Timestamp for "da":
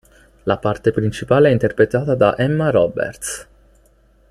2.15-2.35